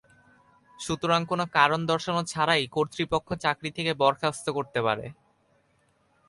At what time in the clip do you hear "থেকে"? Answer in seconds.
3.71-3.91